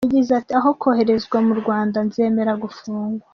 [0.07, 3.25] Yagize, ati: “Aho koherezwa mu Rwanda nzemera gufungwa.”